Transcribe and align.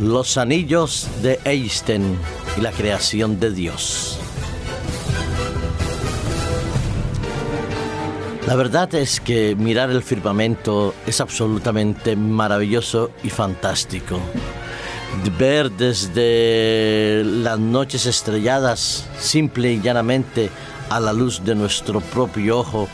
Los 0.00 0.38
anillos 0.38 1.08
de 1.20 1.38
Einstein 1.44 2.16
y 2.56 2.62
la 2.62 2.72
creación 2.72 3.38
de 3.38 3.50
Dios. 3.50 4.18
La 8.46 8.56
verdad 8.56 8.94
es 8.94 9.20
que 9.20 9.54
mirar 9.56 9.90
el 9.90 10.02
firmamento 10.02 10.94
es 11.06 11.20
absolutamente 11.20 12.16
maravilloso 12.16 13.10
y 13.22 13.28
fantástico. 13.28 14.18
Ver 15.38 15.70
desde 15.70 17.22
las 17.22 17.58
noches 17.58 18.06
estrelladas, 18.06 19.06
simple 19.18 19.74
y 19.74 19.82
llanamente, 19.82 20.48
a 20.88 20.98
la 20.98 21.12
luz 21.12 21.44
de 21.44 21.54
nuestro 21.54 22.00
propio 22.00 22.60
ojo, 22.60 22.88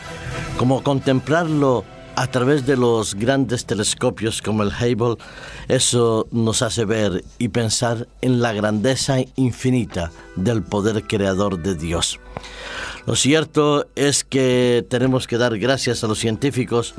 como 0.57 0.83
contemplarlo 0.83 1.85
a 2.17 2.25
través 2.25 2.65
de 2.65 2.75
los 2.75 3.13
grandes 3.13 3.67
telescopios 3.67 4.41
como 4.41 4.63
el 4.63 4.69
Hubble, 4.69 5.23
eso 5.67 6.27
nos 6.31 6.63
hace 6.63 6.83
ver 6.83 7.23
y 7.37 7.49
pensar 7.49 8.07
en 8.21 8.41
la 8.41 8.53
grandeza 8.53 9.17
infinita 9.35 10.11
del 10.35 10.63
poder 10.63 11.03
creador 11.03 11.59
de 11.59 11.75
Dios. 11.75 12.19
Lo 13.05 13.15
cierto 13.15 13.85
es 13.95 14.23
que 14.23 14.83
tenemos 14.89 15.27
que 15.27 15.37
dar 15.37 15.59
gracias 15.59 16.03
a 16.03 16.07
los 16.07 16.17
científicos 16.17 16.95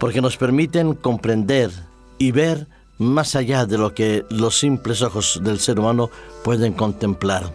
porque 0.00 0.22
nos 0.22 0.38
permiten 0.38 0.94
comprender 0.94 1.70
y 2.16 2.32
ver 2.32 2.66
más 2.96 3.36
allá 3.36 3.66
de 3.66 3.76
lo 3.76 3.92
que 3.92 4.24
los 4.30 4.58
simples 4.58 5.02
ojos 5.02 5.40
del 5.44 5.60
ser 5.60 5.78
humano 5.78 6.08
pueden 6.42 6.72
contemplar. 6.72 7.52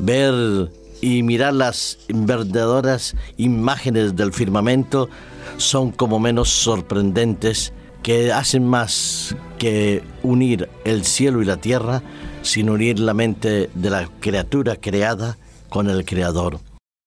Ver 0.00 0.70
y 1.02 1.22
mirar 1.24 1.52
las 1.52 1.98
verdaderas 2.08 3.16
imágenes 3.36 4.16
del 4.16 4.32
firmamento 4.32 5.10
son 5.56 5.90
como 5.90 6.18
menos 6.18 6.48
sorprendentes 6.48 7.72
que 8.02 8.32
hacen 8.32 8.66
más 8.66 9.36
que 9.58 10.02
unir 10.22 10.68
el 10.84 11.04
cielo 11.04 11.40
y 11.40 11.44
la 11.44 11.58
tierra, 11.58 12.02
sin 12.42 12.68
unir 12.68 12.98
la 12.98 13.14
mente 13.14 13.70
de 13.74 13.90
la 13.90 14.08
criatura 14.20 14.76
creada 14.76 15.38
con 15.68 15.88
el 15.88 16.04
creador. 16.04 16.58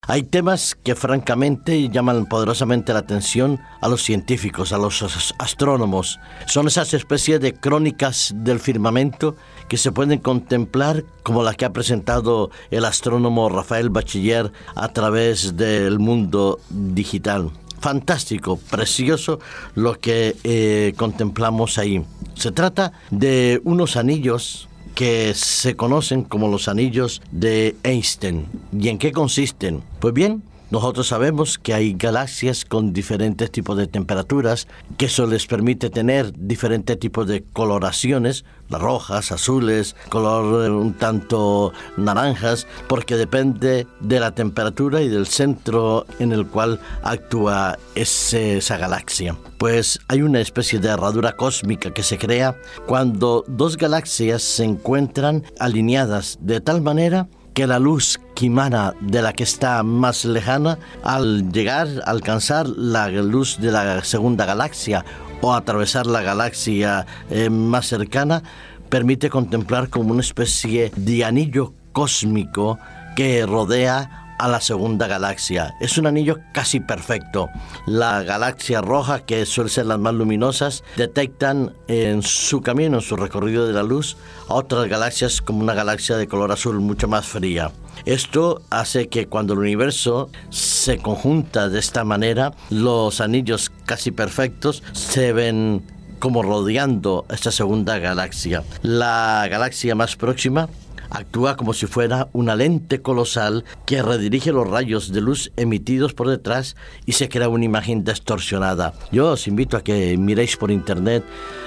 Hay 0.07 0.21
temas 0.21 0.75
que 0.75 0.93
francamente 0.93 1.89
llaman 1.89 2.27
poderosamente 2.27 2.93
la 2.93 2.99
atención 2.99 3.59
a 3.81 3.87
los 3.87 4.03
científicos, 4.03 4.71
a 4.71 4.77
los 4.77 5.33
astrónomos. 5.39 6.19
Son 6.45 6.67
esas 6.67 6.93
especies 6.93 7.41
de 7.41 7.55
crónicas 7.55 8.31
del 8.35 8.59
firmamento 8.59 9.35
que 9.67 9.77
se 9.77 9.91
pueden 9.91 10.19
contemplar 10.19 11.03
como 11.23 11.41
la 11.41 11.55
que 11.55 11.65
ha 11.65 11.73
presentado 11.73 12.51
el 12.69 12.85
astrónomo 12.85 13.49
Rafael 13.49 13.89
Bachiller 13.89 14.51
a 14.75 14.89
través 14.89 15.57
del 15.57 15.97
mundo 15.97 16.59
digital. 16.69 17.49
Fantástico, 17.85 18.57
precioso 18.57 19.39
lo 19.75 19.99
que 19.99 20.35
eh, 20.43 20.93
contemplamos 20.97 21.77
ahí. 21.77 22.03
Se 22.33 22.51
trata 22.51 22.93
de 23.11 23.61
unos 23.63 23.95
anillos 23.95 24.67
que 24.95 25.35
se 25.35 25.75
conocen 25.75 26.23
como 26.23 26.47
los 26.47 26.67
anillos 26.67 27.21
de 27.29 27.75
Einstein. 27.83 28.47
¿Y 28.73 28.89
en 28.89 28.97
qué 28.97 29.11
consisten? 29.11 29.83
Pues 29.99 30.15
bien, 30.15 30.41
nosotros 30.71 31.07
sabemos 31.07 31.59
que 31.59 31.73
hay 31.73 31.93
galaxias 31.93 32.65
con 32.65 32.91
diferentes 32.91 33.51
tipos 33.51 33.77
de 33.77 33.87
temperaturas, 33.87 34.67
que 34.97 35.05
eso 35.05 35.27
les 35.27 35.45
permite 35.45 35.89
tener 35.89 36.33
diferentes 36.35 36.99
tipos 36.99 37.27
de 37.27 37.43
coloraciones, 37.43 38.45
rojas, 38.69 39.31
azules, 39.31 39.95
color 40.09 40.71
un 40.71 40.93
tanto 40.93 41.71
naranjas, 41.97 42.65
porque 42.87 43.15
depende 43.15 43.85
de 43.99 44.19
la 44.19 44.31
temperatura 44.31 45.01
y 45.01 45.07
del 45.07 45.27
centro 45.27 46.05
en 46.19 46.31
el 46.31 46.47
cual 46.47 46.79
actúa 47.03 47.77
esa 47.93 48.77
galaxia. 48.77 49.35
Pues 49.57 49.99
hay 50.07 50.21
una 50.21 50.41
especie 50.41 50.79
de 50.79 50.89
herradura 50.89 51.33
cósmica 51.33 51.91
que 51.91 52.03
se 52.03 52.17
crea 52.17 52.55
cuando 52.87 53.45
dos 53.47 53.77
galaxias 53.77 54.41
se 54.41 54.63
encuentran 54.63 55.43
alineadas 55.59 56.37
de 56.41 56.59
tal 56.59 56.81
manera 56.81 57.27
que 57.55 57.65
la 57.65 57.79
luz 57.79 58.19
que 58.35 58.47
emana 58.47 58.93
de 58.99 59.21
la 59.21 59.31
que 59.31 59.43
está 59.43 59.81
más 59.81 60.25
lejana, 60.25 60.77
al 61.03 61.51
llegar 61.53 61.87
a 62.05 62.11
alcanzar 62.11 62.67
la 62.67 63.07
luz 63.09 63.57
de 63.59 63.71
la 63.71 64.03
segunda 64.03 64.45
galaxia 64.45 65.05
o 65.41 65.53
atravesar 65.53 66.05
la 66.05 66.21
galaxia 66.21 67.05
eh, 67.29 67.49
más 67.49 67.87
cercana, 67.87 68.43
permite 68.89 69.29
contemplar 69.29 69.89
como 69.89 70.11
una 70.11 70.21
especie 70.21 70.91
de 70.97 71.23
anillo 71.23 71.73
cósmico 71.93 72.77
que 73.15 73.45
rodea 73.45 74.24
a 74.37 74.47
la 74.47 74.61
segunda 74.61 75.07
galaxia. 75.07 75.75
Es 75.79 75.97
un 75.97 76.07
anillo 76.07 76.39
casi 76.53 76.79
perfecto. 76.79 77.49
La 77.85 78.23
galaxia 78.23 78.81
roja, 78.81 79.25
que 79.25 79.45
suele 79.45 79.69
ser 79.69 79.85
las 79.85 79.99
más 79.99 80.13
luminosas, 80.13 80.83
detectan 80.97 81.73
en 81.87 82.21
su 82.21 82.61
camino, 82.61 82.97
en 82.97 83.03
su 83.03 83.15
recorrido 83.15 83.67
de 83.67 83.73
la 83.73 83.83
luz, 83.83 84.17
a 84.47 84.55
otras 84.55 84.87
galaxias 84.87 85.41
como 85.41 85.59
una 85.59 85.73
galaxia 85.73 86.17
de 86.17 86.27
color 86.27 86.51
azul 86.51 86.79
mucho 86.79 87.07
más 87.07 87.25
fría. 87.25 87.71
Esto 88.05 88.61
hace 88.69 89.07
que 89.07 89.27
cuando 89.27 89.53
el 89.53 89.59
universo 89.59 90.29
se 90.49 90.97
conjunta 90.97 91.69
de 91.69 91.79
esta 91.79 92.03
manera, 92.03 92.53
los 92.69 93.21
anillos 93.21 93.71
casi 93.85 94.11
perfectos 94.11 94.83
se 94.91 95.33
ven 95.33 95.83
como 96.19 96.43
rodeando 96.43 97.25
esta 97.29 97.51
segunda 97.51 97.97
galaxia. 97.99 98.63
La 98.81 99.47
galaxia 99.49 99.95
más 99.95 100.15
próxima 100.15 100.69
actúa 101.15 101.55
como 101.55 101.73
si 101.73 101.87
fuera 101.87 102.27
una 102.33 102.55
lente 102.55 103.01
colosal 103.01 103.63
que 103.85 104.01
redirige 104.01 104.51
los 104.51 104.69
rayos 104.69 105.11
de 105.11 105.21
luz 105.21 105.51
emitidos 105.55 106.13
por 106.13 106.27
detrás 106.27 106.75
y 107.05 107.13
se 107.13 107.29
crea 107.29 107.49
una 107.49 107.65
imagen 107.65 108.03
distorsionada. 108.03 108.93
Yo 109.11 109.31
os 109.31 109.47
invito 109.47 109.77
a 109.77 109.83
que 109.83 110.17
miréis 110.17 110.57
por 110.57 110.71
internet 110.71 111.23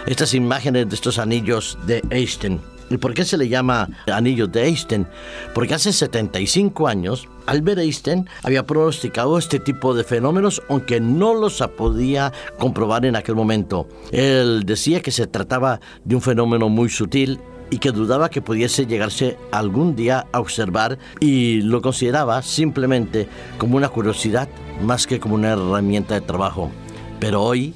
estas 0.06 0.34
imágenes 0.34 0.88
de 0.88 0.94
estos 0.94 1.18
anillos 1.18 1.78
de 1.86 2.02
Einstein. 2.10 2.60
¿Y 2.90 2.96
por 2.96 3.12
qué 3.12 3.24
se 3.24 3.36
le 3.36 3.48
llama 3.48 3.88
anillo 4.06 4.46
de 4.46 4.64
Einstein? 4.64 5.06
Porque 5.54 5.74
hace 5.74 5.92
75 5.92 6.88
años, 6.88 7.28
Albert 7.46 7.80
Einstein 7.80 8.26
había 8.42 8.64
pronosticado 8.64 9.36
este 9.38 9.58
tipo 9.58 9.94
de 9.94 10.04
fenómenos, 10.04 10.62
aunque 10.68 10.98
no 11.00 11.34
los 11.34 11.62
podía 11.76 12.32
comprobar 12.58 13.04
en 13.04 13.16
aquel 13.16 13.34
momento. 13.34 13.88
Él 14.10 14.62
decía 14.64 15.00
que 15.00 15.10
se 15.10 15.26
trataba 15.26 15.80
de 16.04 16.14
un 16.14 16.22
fenómeno 16.22 16.70
muy 16.70 16.88
sutil 16.88 17.38
y 17.70 17.78
que 17.78 17.92
dudaba 17.92 18.30
que 18.30 18.42
pudiese 18.42 18.86
llegarse 18.86 19.36
algún 19.52 19.96
día 19.96 20.26
a 20.32 20.40
observar 20.40 20.98
y 21.20 21.62
lo 21.62 21.82
consideraba 21.82 22.42
simplemente 22.42 23.28
como 23.58 23.76
una 23.76 23.88
curiosidad 23.88 24.48
más 24.82 25.06
que 25.06 25.20
como 25.20 25.34
una 25.34 25.50
herramienta 25.50 26.14
de 26.14 26.20
trabajo. 26.20 26.70
Pero 27.20 27.42
hoy, 27.42 27.74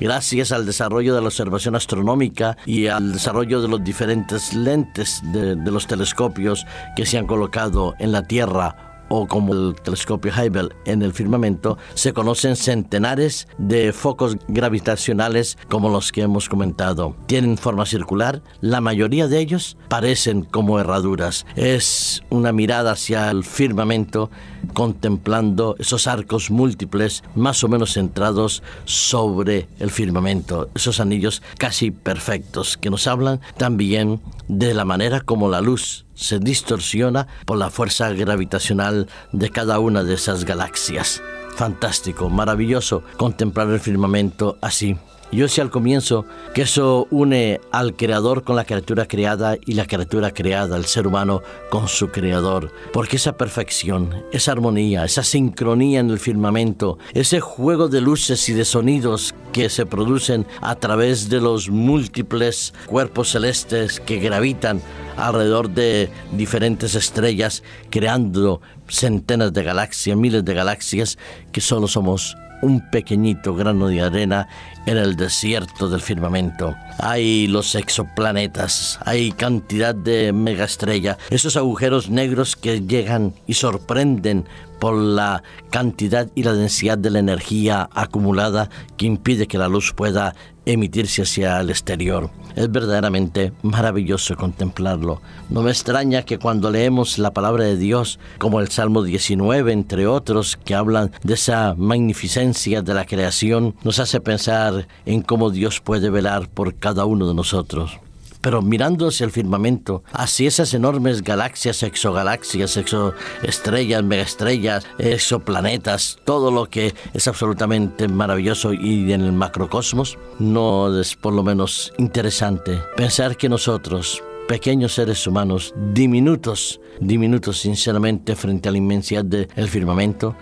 gracias 0.00 0.52
al 0.52 0.66
desarrollo 0.66 1.14
de 1.14 1.20
la 1.20 1.28
observación 1.28 1.76
astronómica 1.76 2.56
y 2.66 2.88
al 2.88 3.12
desarrollo 3.12 3.62
de 3.62 3.68
los 3.68 3.84
diferentes 3.84 4.52
lentes 4.54 5.22
de, 5.32 5.56
los 5.56 5.86
telescopios 5.86 6.66
que 6.96 7.06
se 7.06 7.18
han 7.18 7.26
colocado 7.26 7.94
en 7.98 8.12
la 8.12 8.22
Tierra 8.22 8.89
o 9.10 9.26
como 9.26 9.52
el 9.52 9.74
telescopio 9.74 10.32
Hubble 10.32 10.70
en 10.86 11.02
el 11.02 11.12
firmamento, 11.12 11.76
se 11.94 12.14
conocen 12.14 12.56
centenares 12.56 13.48
de 13.58 13.92
focos 13.92 14.36
gravitacionales 14.48 15.58
como 15.68 15.90
los 15.90 16.12
que 16.12 16.22
hemos 16.22 16.48
comentado. 16.48 17.16
Tienen 17.26 17.58
forma 17.58 17.84
circular, 17.84 18.40
la 18.60 18.80
mayoría 18.80 19.28
de 19.28 19.40
ellos 19.40 19.76
parecen 19.88 20.44
como 20.44 20.78
herraduras. 20.78 21.44
Es 21.56 22.22
una 22.30 22.52
mirada 22.52 22.92
hacia 22.92 23.30
el 23.30 23.44
firmamento 23.44 24.30
contemplando 24.74 25.76
esos 25.78 26.06
arcos 26.06 26.50
múltiples 26.50 27.24
más 27.34 27.64
o 27.64 27.68
menos 27.68 27.94
centrados 27.94 28.62
sobre 28.84 29.68
el 29.80 29.90
firmamento, 29.90 30.70
esos 30.74 31.00
anillos 31.00 31.42
casi 31.58 31.90
perfectos 31.90 32.76
que 32.76 32.90
nos 32.90 33.06
hablan 33.06 33.40
también 33.56 34.20
de 34.48 34.74
la 34.74 34.84
manera 34.84 35.20
como 35.20 35.48
la 35.48 35.60
luz 35.60 36.04
se 36.20 36.38
distorsiona 36.38 37.26
por 37.46 37.56
la 37.56 37.70
fuerza 37.70 38.10
gravitacional 38.10 39.08
de 39.32 39.50
cada 39.50 39.78
una 39.78 40.04
de 40.04 40.14
esas 40.14 40.44
galaxias. 40.44 41.22
Fantástico, 41.56 42.28
maravilloso 42.28 43.02
contemplar 43.16 43.68
el 43.70 43.80
firmamento 43.80 44.58
así. 44.60 44.96
Yo 45.32 45.44
decía 45.44 45.62
al 45.62 45.70
comienzo 45.70 46.26
que 46.54 46.62
eso 46.62 47.06
une 47.10 47.60
al 47.70 47.94
creador 47.94 48.42
con 48.42 48.56
la 48.56 48.64
criatura 48.64 49.06
creada 49.06 49.56
y 49.64 49.74
la 49.74 49.86
criatura 49.86 50.32
creada, 50.32 50.74
al 50.74 50.86
ser 50.86 51.06
humano 51.06 51.42
con 51.70 51.86
su 51.86 52.08
creador. 52.10 52.72
Porque 52.92 53.14
esa 53.14 53.36
perfección, 53.36 54.24
esa 54.32 54.50
armonía, 54.50 55.04
esa 55.04 55.22
sincronía 55.22 56.00
en 56.00 56.10
el 56.10 56.18
firmamento, 56.18 56.98
ese 57.14 57.38
juego 57.38 57.88
de 57.88 58.00
luces 58.00 58.48
y 58.48 58.54
de 58.54 58.64
sonidos 58.64 59.32
que 59.52 59.68
se 59.68 59.86
producen 59.86 60.46
a 60.62 60.74
través 60.74 61.28
de 61.28 61.40
los 61.40 61.70
múltiples 61.70 62.74
cuerpos 62.86 63.30
celestes 63.30 64.00
que 64.00 64.18
gravitan 64.18 64.82
alrededor 65.16 65.70
de 65.70 66.10
diferentes 66.32 66.96
estrellas, 66.96 67.62
creando 67.88 68.60
centenas 68.88 69.52
de 69.52 69.62
galaxias, 69.62 70.16
miles 70.16 70.44
de 70.44 70.54
galaxias, 70.54 71.18
que 71.52 71.60
solo 71.60 71.86
somos 71.86 72.36
un 72.62 72.80
pequeñito 72.90 73.54
grano 73.54 73.88
de 73.88 74.02
arena 74.02 74.48
en 74.86 74.96
el 74.96 75.16
desierto 75.16 75.88
del 75.88 76.00
firmamento. 76.00 76.76
Hay 76.98 77.46
los 77.46 77.74
exoplanetas, 77.74 78.98
hay 79.04 79.32
cantidad 79.32 79.94
de 79.94 80.32
megaestrellas, 80.32 81.18
esos 81.30 81.56
agujeros 81.56 82.10
negros 82.10 82.56
que 82.56 82.80
llegan 82.80 83.34
y 83.46 83.54
sorprenden 83.54 84.46
por 84.80 84.94
la 84.94 85.44
cantidad 85.70 86.28
y 86.34 86.42
la 86.42 86.54
densidad 86.54 86.98
de 86.98 87.10
la 87.10 87.20
energía 87.20 87.88
acumulada 87.92 88.70
que 88.96 89.06
impide 89.06 89.46
que 89.46 89.58
la 89.58 89.68
luz 89.68 89.92
pueda 89.94 90.34
emitirse 90.66 91.22
hacia 91.22 91.60
el 91.60 91.70
exterior. 91.70 92.30
Es 92.56 92.70
verdaderamente 92.70 93.52
maravilloso 93.62 94.36
contemplarlo. 94.36 95.20
No 95.48 95.62
me 95.62 95.70
extraña 95.70 96.22
que 96.22 96.38
cuando 96.38 96.70
leemos 96.70 97.18
la 97.18 97.32
palabra 97.32 97.64
de 97.64 97.76
Dios, 97.76 98.18
como 98.38 98.60
el 98.60 98.68
Salmo 98.68 99.02
19, 99.02 99.72
entre 99.72 100.06
otros, 100.06 100.58
que 100.64 100.74
hablan 100.74 101.12
de 101.22 101.34
esa 101.34 101.74
magnificencia 101.76 102.82
de 102.82 102.94
la 102.94 103.04
creación, 103.04 103.76
nos 103.84 103.98
hace 103.98 104.20
pensar 104.20 104.88
en 105.06 105.22
cómo 105.22 105.50
Dios 105.50 105.80
puede 105.80 106.10
velar 106.10 106.48
por 106.48 106.74
cada 106.74 107.04
uno 107.04 107.28
de 107.28 107.34
nosotros. 107.34 108.00
Pero 108.40 108.62
mirando 108.62 109.08
hacia 109.08 109.24
el 109.24 109.30
firmamento, 109.30 110.02
hacia 110.12 110.48
esas 110.48 110.74
enormes 110.74 111.22
galaxias, 111.22 111.82
exogalaxias, 111.82 112.76
exoestrellas, 112.76 114.02
megaestrellas, 114.02 114.86
exoplanetas, 114.98 116.18
todo 116.24 116.50
lo 116.50 116.66
que 116.66 116.94
es 117.12 117.28
absolutamente 117.28 118.08
maravilloso 118.08 118.72
y 118.72 119.12
en 119.12 119.20
el 119.22 119.32
macrocosmos, 119.32 120.18
no 120.38 121.00
es 121.00 121.16
por 121.16 121.34
lo 121.34 121.42
menos 121.42 121.92
interesante 121.98 122.80
pensar 122.96 123.36
que 123.36 123.48
nosotros, 123.48 124.22
pequeños 124.48 124.94
seres 124.94 125.26
humanos, 125.26 125.74
diminutos, 125.92 126.80
diminutos 127.00 127.58
sinceramente 127.58 128.34
frente 128.36 128.68
a 128.68 128.72
la 128.72 128.78
inmensidad 128.78 129.24
del 129.24 129.68
firmamento, 129.68 130.34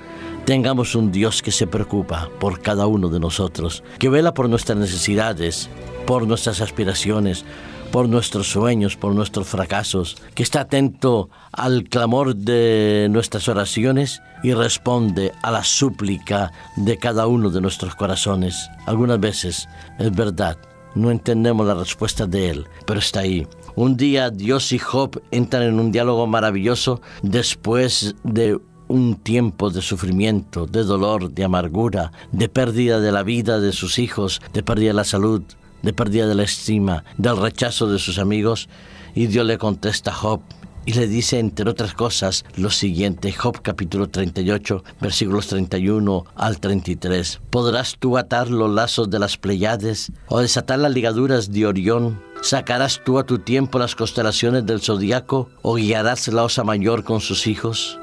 tengamos 0.44 0.94
un 0.94 1.12
Dios 1.12 1.42
que 1.42 1.50
se 1.50 1.66
preocupa 1.66 2.30
por 2.40 2.60
cada 2.60 2.86
uno 2.86 3.08
de 3.08 3.20
nosotros, 3.20 3.82
que 3.98 4.08
vela 4.08 4.32
por 4.32 4.48
nuestras 4.48 4.78
necesidades, 4.78 5.68
por 6.06 6.26
nuestras 6.26 6.60
aspiraciones, 6.60 7.44
por 7.90 8.08
nuestros 8.08 8.50
sueños, 8.50 8.96
por 8.96 9.14
nuestros 9.14 9.48
fracasos, 9.48 10.16
que 10.34 10.42
está 10.42 10.60
atento 10.60 11.30
al 11.52 11.84
clamor 11.84 12.36
de 12.36 13.08
nuestras 13.10 13.48
oraciones 13.48 14.20
y 14.42 14.52
responde 14.52 15.32
a 15.42 15.50
la 15.50 15.64
súplica 15.64 16.52
de 16.76 16.98
cada 16.98 17.26
uno 17.26 17.50
de 17.50 17.60
nuestros 17.60 17.94
corazones. 17.94 18.68
Algunas 18.86 19.18
veces, 19.20 19.68
es 19.98 20.14
verdad, 20.14 20.58
no 20.94 21.10
entendemos 21.10 21.66
la 21.66 21.74
respuesta 21.74 22.26
de 22.26 22.50
Él, 22.50 22.66
pero 22.86 23.00
está 23.00 23.20
ahí. 23.20 23.46
Un 23.74 23.96
día 23.96 24.30
Dios 24.30 24.72
y 24.72 24.78
Job 24.78 25.22
entran 25.30 25.62
en 25.62 25.78
un 25.78 25.92
diálogo 25.92 26.26
maravilloso 26.26 27.00
después 27.22 28.16
de 28.24 28.58
un 28.88 29.16
tiempo 29.16 29.70
de 29.70 29.82
sufrimiento, 29.82 30.66
de 30.66 30.82
dolor, 30.82 31.30
de 31.30 31.44
amargura, 31.44 32.12
de 32.32 32.48
pérdida 32.48 33.00
de 33.00 33.12
la 33.12 33.22
vida 33.22 33.60
de 33.60 33.72
sus 33.72 33.98
hijos, 33.98 34.40
de 34.52 34.62
pérdida 34.62 34.88
de 34.88 34.94
la 34.94 35.04
salud, 35.04 35.42
de 35.82 35.92
pérdida 35.92 36.26
de 36.26 36.34
la 36.34 36.44
estima, 36.44 37.04
del 37.16 37.36
rechazo 37.36 37.90
de 37.90 37.98
sus 37.98 38.18
amigos, 38.18 38.68
y 39.14 39.26
Dios 39.26 39.46
le 39.46 39.58
contesta 39.58 40.10
a 40.10 40.14
Job 40.14 40.40
y 40.88 40.94
le 40.94 41.06
dice, 41.06 41.38
entre 41.38 41.68
otras 41.68 41.92
cosas, 41.92 42.46
lo 42.56 42.70
siguiente, 42.70 43.30
Job 43.30 43.60
capítulo 43.60 44.08
38, 44.08 44.82
versículos 45.02 45.48
31 45.48 46.24
al 46.34 46.60
33. 46.60 47.40
¿Podrás 47.50 47.96
tú 47.98 48.16
atar 48.16 48.48
los 48.48 48.70
lazos 48.70 49.10
de 49.10 49.18
las 49.18 49.36
Pleiades 49.36 50.10
o 50.28 50.40
desatar 50.40 50.78
las 50.78 50.94
ligaduras 50.94 51.52
de 51.52 51.66
Orión? 51.66 52.22
¿Sacarás 52.40 53.02
tú 53.04 53.18
a 53.18 53.26
tu 53.26 53.38
tiempo 53.38 53.78
las 53.78 53.94
constelaciones 53.94 54.64
del 54.64 54.80
zodiaco 54.80 55.50
o 55.60 55.74
guiarás 55.74 56.26
la 56.28 56.44
osa 56.44 56.64
mayor 56.64 57.04
con 57.04 57.20
sus 57.20 57.46
hijos? 57.46 58.00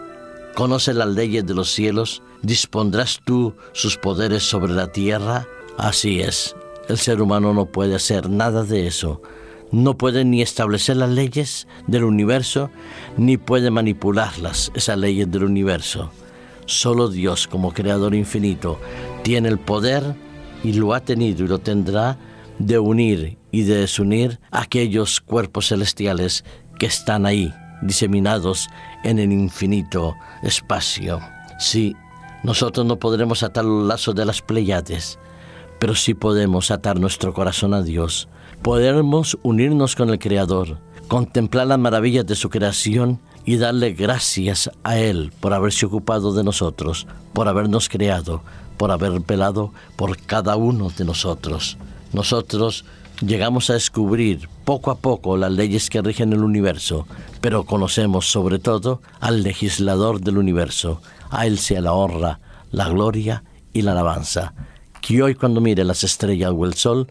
¿Conoces 0.54 0.96
las 0.96 1.10
leyes 1.10 1.44
de 1.44 1.56
los 1.56 1.72
cielos? 1.72 2.22
¿Dispondrás 2.44 3.20
tú 3.26 3.56
sus 3.74 3.98
poderes 3.98 4.44
sobre 4.44 4.74
la 4.74 4.92
tierra? 4.92 5.48
Así 5.80 6.22
es, 6.22 6.56
el 6.88 6.98
ser 6.98 7.22
humano 7.22 7.54
no 7.54 7.66
puede 7.66 7.96
hacer 7.96 8.30
nada 8.30 8.64
de 8.64 8.88
eso. 8.88 9.22
No 9.72 9.98
puede 9.98 10.24
ni 10.24 10.42
establecer 10.42 10.98
las 10.98 11.10
leyes 11.10 11.68
del 11.88 12.04
universo, 12.04 12.70
ni 13.18 13.38
puede 13.38 13.72
manipularlas, 13.72 14.72
esas 14.76 14.98
leyes 14.98 15.30
del 15.32 15.44
universo. 15.44 16.12
Solo 16.66 17.10
Dios, 17.10 17.48
como 17.48 17.74
creador 17.74 18.16
infinito, 18.16 18.80
tiene 19.24 19.50
el 19.50 19.60
poder 19.60 20.16
y 20.64 20.74
lo 20.74 20.94
ha 20.94 21.00
tenido 21.00 21.44
y 21.44 21.48
lo 21.48 21.60
tendrá 21.60 22.18
de 22.60 22.80
unir 22.80 23.38
y 23.52 23.64
de 23.64 23.76
desunir 23.76 24.40
aquellos 24.52 25.22
cuerpos 25.22 25.68
celestiales 25.68 26.44
que 26.80 26.86
están 26.86 27.26
ahí, 27.26 27.54
diseminados 27.82 28.68
en 29.04 29.20
el 29.20 29.32
infinito 29.32 30.16
espacio. 30.44 31.20
Sí, 31.60 31.96
nosotros 32.44 32.86
no 32.86 32.98
podremos 32.98 33.44
atar 33.44 33.66
los 33.66 33.88
lazos 33.88 34.16
de 34.16 34.26
las 34.26 34.42
Pleiades, 34.42 35.20
pero 35.86 35.94
sí 35.94 36.16
podemos 36.16 36.72
atar 36.72 37.00
nuestro 37.00 37.32
corazón 37.32 37.76
a 37.76 37.84
Dios. 37.84 38.28
Podemos 38.64 39.38
unirnos 39.44 39.96
con 39.96 40.10
el 40.10 40.18
Creador, 40.18 40.80
contemplar 41.08 41.68
las 41.68 41.78
maravillas 41.78 42.26
de 42.26 42.36
su 42.36 42.50
creación 42.50 43.20
y 43.46 43.58
darle 43.58 43.94
gracias 43.94 44.72
a 44.84 44.98
Él 44.98 45.32
por 45.40 45.54
haberse 45.54 45.86
ocupado 45.86 46.34
de 46.34 46.44
nosotros, 46.44 47.06
por 47.34 47.48
habernos 47.48 47.88
creado, 47.88 48.42
por 48.78 48.90
haber 48.90 49.20
velado 49.20 49.74
por 49.96 50.18
cada 50.18 50.56
uno 50.56 50.90
de 50.90 51.06
nosotros. 51.06 51.78
Nosotros 52.14 52.84
llegamos 53.22 53.70
a 53.70 53.74
descubrir 53.74 54.50
poco 54.64 54.90
a 54.90 54.96
poco 54.96 55.38
las 55.38 55.52
leyes 55.52 55.92
que 55.92 56.02
rigen 56.02 56.34
el 56.34 56.44
universo, 56.44 57.06
pero 57.42 57.64
conocemos 57.64 58.26
sobre 58.26 58.58
todo 58.58 59.04
al 59.20 59.44
legislador 59.44 60.20
del 60.20 60.40
universo. 60.40 61.00
A 61.30 61.46
Él 61.46 61.60
sea 61.60 61.82
la 61.82 61.94
honra, 61.94 62.40
la 62.72 62.90
gloria 62.90 63.44
y 63.72 63.84
la 63.84 63.92
alabanza 63.92 64.56
que 65.06 65.22
hoy 65.22 65.36
cuando 65.36 65.62
mire 65.62 65.84
las 65.84 66.04
estrellas 66.04 66.52
o 66.56 66.66
el 66.66 66.74
sol, 66.74 67.08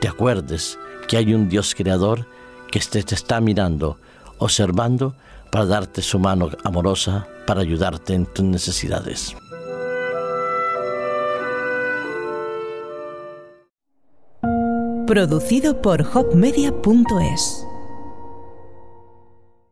te 0.00 0.08
acuerdes 0.08 0.80
que 1.06 1.16
hay 1.16 1.32
un 1.32 1.48
Dios 1.48 1.76
creador 1.76 2.26
que 2.72 2.80
te, 2.80 2.98
está 2.98 3.40
mirando, 3.40 3.98
observando 4.38 5.14
para 5.52 5.64
darte 5.64 6.02
su 6.02 6.18
mano 6.18 6.50
amorosa, 6.64 7.28
para 7.46 7.60
ayudarte 7.60 8.14
en 8.14 8.26
tus 8.26 8.44
necesidades. 8.44 9.36
Producido 15.06 15.80
por 15.80 16.02
hopmedia.es 16.02 17.64